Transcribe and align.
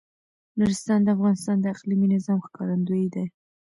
نورستان 0.57 0.99
د 1.03 1.07
افغانستان 1.15 1.57
د 1.59 1.65
اقلیمي 1.75 2.07
نظام 2.15 2.37
ښکارندوی 2.45 3.05
ده. 3.13 3.23